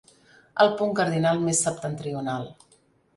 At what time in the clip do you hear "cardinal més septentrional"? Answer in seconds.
0.99-2.49